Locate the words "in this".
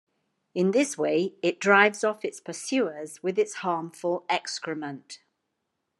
0.55-0.97